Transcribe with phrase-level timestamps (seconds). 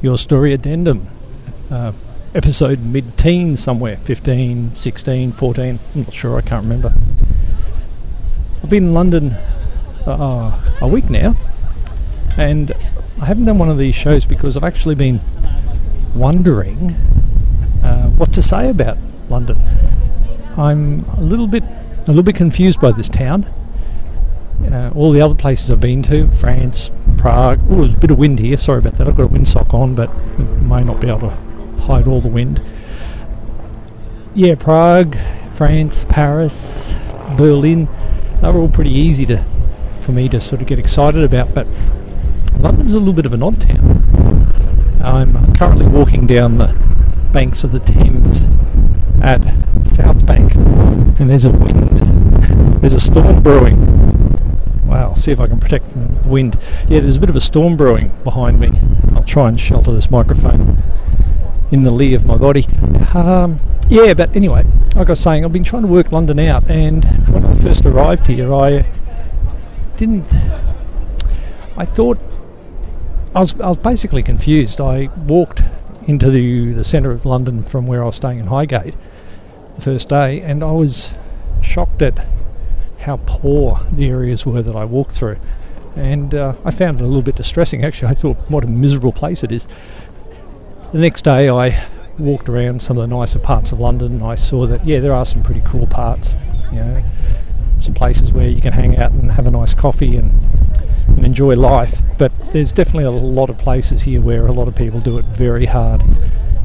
[0.00, 1.08] Your Story Addendum,
[1.72, 1.90] uh,
[2.32, 5.64] episode mid teens somewhere 15, 16, 14.
[5.64, 6.94] I'm not sure, I can't remember.
[8.62, 9.32] I've been in London
[10.06, 11.34] uh, a week now,
[12.36, 12.72] and
[13.20, 15.20] I haven't done one of these shows because I've actually been
[16.14, 16.90] wondering
[17.82, 19.60] uh, what to say about London.
[20.56, 23.44] I'm a little bit a little bit confused by this town.
[24.64, 27.60] Uh, all the other places I've been to, France, Prague.
[27.68, 28.56] Oh, there's a bit of wind here.
[28.56, 29.08] Sorry about that.
[29.08, 30.14] I've got a windsock on, but
[30.62, 31.36] may not be able to
[31.82, 32.62] hide all the wind.
[34.34, 35.16] Yeah, Prague,
[35.52, 36.94] France, Paris,
[37.36, 37.88] Berlin.
[38.40, 39.44] They were all pretty easy to
[40.00, 41.66] for me to sort of get excited about, but
[42.58, 45.00] London's a little bit of an odd town.
[45.02, 46.74] I'm currently walking down the
[47.32, 48.44] banks of the Thames
[49.20, 49.42] at
[49.86, 51.98] South Bank, and there's a wind.
[52.80, 53.97] There's a storm brewing.
[54.88, 56.58] Wow, see if I can protect from the wind.
[56.88, 58.72] Yeah, there's a bit of a storm brewing behind me.
[59.14, 60.82] I'll try and shelter this microphone
[61.70, 62.66] in the lee of my body.
[63.14, 64.64] Um, yeah, but anyway,
[64.94, 67.84] like I was saying, I've been trying to work London out, and when I first
[67.84, 68.86] arrived here, I
[69.96, 70.26] didn't.
[71.76, 72.18] I thought
[73.34, 74.80] I was, I was basically confused.
[74.80, 75.62] I walked
[76.06, 78.94] into the, the centre of London from where I was staying in Highgate
[79.76, 81.10] the first day, and I was
[81.60, 82.26] shocked at
[83.00, 85.36] how poor the areas were that I walked through.
[85.96, 88.10] And uh, I found it a little bit distressing actually.
[88.10, 89.66] I thought, what a miserable place it is.
[90.92, 91.86] The next day, I
[92.18, 95.12] walked around some of the nicer parts of London and I saw that, yeah, there
[95.12, 96.36] are some pretty cool parts.
[96.72, 97.02] You know,
[97.80, 100.32] some places where you can hang out and have a nice coffee and
[101.08, 102.00] and enjoy life.
[102.16, 105.24] But there's definitely a lot of places here where a lot of people do it
[105.24, 106.02] very hard.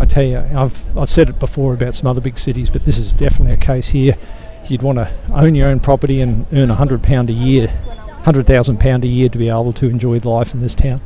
[0.00, 2.98] I tell you, I've I've said it before about some other big cities, but this
[2.98, 4.16] is definitely a case here.
[4.68, 7.68] You'd want to own your own property and earn a hundred pound a year,
[8.24, 11.00] hundred thousand pound a year to be able to enjoy the life in this town.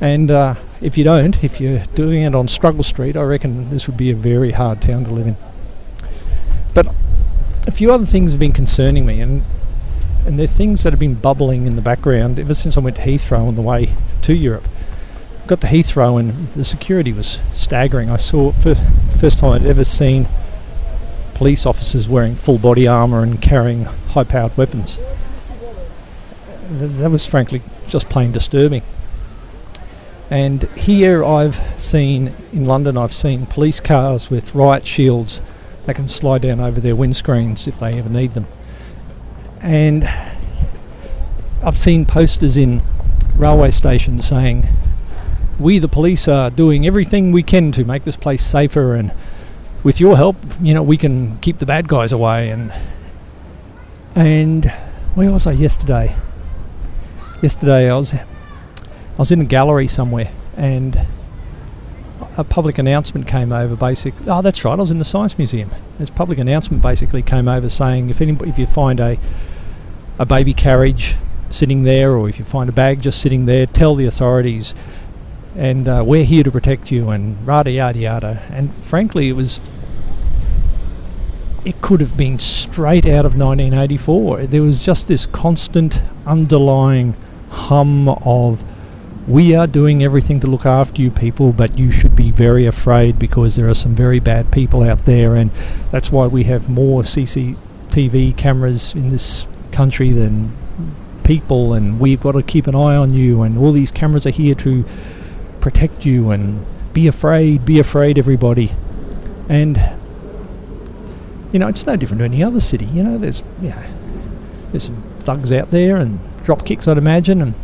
[0.00, 3.86] And uh, if you don't, if you're doing it on Struggle Street, I reckon this
[3.86, 5.36] would be a very hard town to live in.
[6.74, 6.88] But
[7.66, 9.42] a few other things have been concerning me, and
[10.26, 13.02] and they're things that have been bubbling in the background ever since I went to
[13.02, 14.64] Heathrow on the way to Europe.
[15.46, 18.10] Got to Heathrow and the security was staggering.
[18.10, 18.82] I saw first
[19.20, 20.26] first time I'd ever seen
[21.36, 24.98] police officers wearing full body armour and carrying high-powered weapons.
[26.68, 28.82] That was frankly just plain disturbing.
[30.30, 35.40] And here I've seen in London, I've seen police cars with riot shields
[35.84, 38.48] that can slide down over their windscreens if they ever need them
[39.60, 40.08] and
[41.62, 42.82] I've seen posters in
[43.34, 44.68] railway stations saying,
[45.58, 49.10] "We, the police, are doing everything we can to make this place safer, and
[49.86, 52.72] with your help, you know, we can keep the bad guys away." And
[54.16, 54.64] and
[55.14, 56.16] where was I yesterday?
[57.40, 58.24] Yesterday, I was I
[59.16, 61.06] was in a gallery somewhere, and
[62.36, 63.76] a public announcement came over.
[63.76, 65.70] Basically, oh, that's right, I was in the Science Museum.
[66.00, 69.18] This public announcement basically came over saying if anybody, if you find a
[70.18, 71.14] a baby carriage
[71.48, 74.74] sitting there, or if you find a bag just sitting there, tell the authorities,
[75.54, 78.42] and uh, we're here to protect you, and yada yada yada.
[78.50, 79.60] And frankly, it was.
[81.66, 84.46] It could have been straight out of 1984.
[84.46, 87.16] There was just this constant underlying
[87.50, 88.62] hum of
[89.26, 93.18] we are doing everything to look after you people, but you should be very afraid
[93.18, 95.50] because there are some very bad people out there, and
[95.90, 100.52] that's why we have more CCTV cameras in this country than
[101.24, 104.30] people, and we've got to keep an eye on you, and all these cameras are
[104.30, 104.84] here to
[105.60, 108.70] protect you, and be afraid, be afraid, everybody.
[109.48, 109.95] And
[111.56, 112.84] you know, it's no different to any other city.
[112.84, 113.82] You know, there's know,
[114.72, 117.54] there's some thugs out there and drop kicks, I'd imagine, and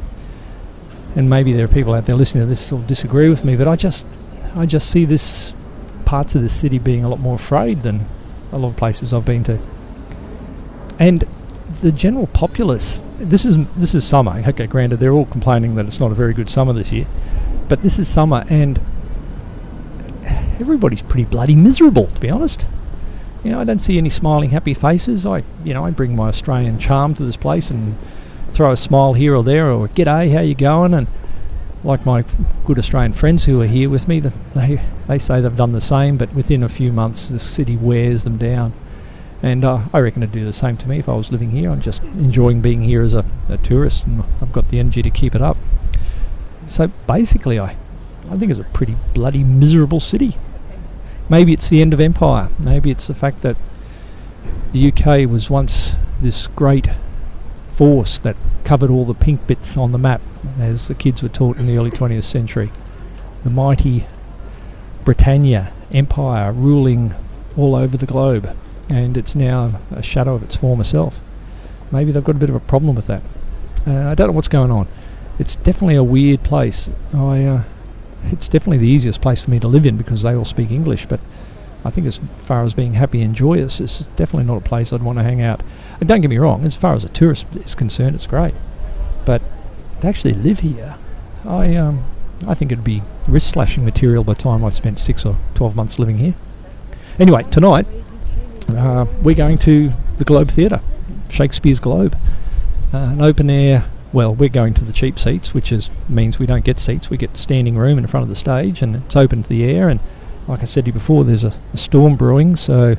[1.15, 3.69] and maybe there are people out there listening to this who'll disagree with me, but
[3.69, 4.07] I just
[4.55, 5.53] I just see this
[6.07, 8.07] parts of the city being a lot more afraid than
[8.51, 9.59] a lot of places I've been to.
[10.99, 11.25] And
[11.83, 13.03] the general populace.
[13.19, 14.43] This is this is summer.
[14.47, 17.07] Okay, granted, they're all complaining that it's not a very good summer this year,
[17.69, 18.81] but this is summer, and
[20.59, 22.65] everybody's pretty bloody miserable, to be honest.
[23.45, 25.27] You know, I don't see any smiling, happy faces.
[25.27, 27.97] I, you know, I bring my Australian charm to this place and
[28.53, 31.09] throw a smile here or there, or "G'day, how you going?" and
[31.85, 32.25] like my
[32.65, 36.17] good Australian friends who are here with me, they they say they've done the same,
[36.17, 38.73] but within a few months, the city wears them down.
[39.43, 41.69] And uh, I reckon it'd do the same to me if I was living here.
[41.69, 45.11] I'm just enjoying being here as a, a tourist, and I've got the energy to
[45.11, 45.57] keep it up.
[46.69, 47.77] So basically, I,
[48.31, 50.37] I think it's a pretty bloody miserable city.
[51.33, 52.51] Maybe it's the end of empire.
[52.59, 53.57] Maybe it's the fact that
[54.73, 56.89] the UK was once this great
[57.69, 60.21] force that covered all the pink bits on the map,
[60.61, 62.71] as the kids were taught in the early 20th century.
[63.45, 64.05] the mighty
[65.07, 67.15] Britannia Empire ruling
[67.57, 68.55] all over the globe,
[68.91, 71.19] and it's now a shadow of its former self.
[71.91, 73.23] Maybe they've got a bit of a problem with that.
[73.87, 74.87] Uh, I don't know what's going on.
[75.39, 76.91] It's definitely a weird place.
[77.15, 77.63] I, uh,
[78.31, 81.07] it's definitely the easiest place for me to live in because they all speak English,
[81.07, 81.21] but
[81.85, 85.03] I think as far as being happy and joyous, it's definitely not a place I'd
[85.03, 85.63] want to hang out.
[85.99, 88.55] And don't get me wrong, as far as a tourist is concerned, it's great.
[89.25, 89.43] But
[90.01, 90.97] to actually live here,
[91.45, 92.05] I um,
[92.47, 95.75] I think it'd be wrist slashing material by the time I spent six or twelve
[95.75, 96.35] months living here.
[97.19, 97.87] Anyway, tonight
[98.69, 100.81] uh, we're going to the Globe Theatre,
[101.31, 102.17] Shakespeare's Globe,
[102.93, 103.85] uh, an open air.
[104.13, 107.09] Well, we're going to the cheap seats, which is means we don't get seats.
[107.09, 109.89] We get standing room in front of the stage, and it's open to the air.
[109.89, 110.01] And
[110.47, 112.97] like I said to you before, there's a, a storm brewing, so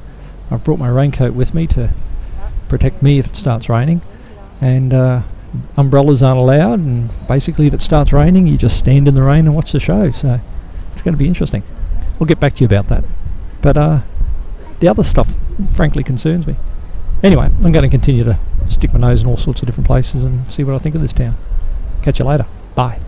[0.50, 1.92] I've brought my raincoat with me to
[2.68, 4.02] protect me if it starts raining.
[4.60, 5.22] And uh,
[5.78, 9.46] umbrellas aren't allowed, and basically, if it starts raining, you just stand in the rain
[9.46, 10.10] and watch the show.
[10.10, 10.40] So
[10.94, 11.62] it's going to be interesting.
[12.18, 13.04] We'll get back to you about that.
[13.62, 14.02] But uh,
[14.80, 15.32] the other stuff,
[15.76, 16.56] frankly, concerns me.
[17.22, 18.40] Anyway, I'm going to continue to
[18.70, 21.02] stick my nose in all sorts of different places and see what I think of
[21.02, 21.36] this town.
[22.02, 22.46] Catch you later.
[22.76, 23.00] Bye.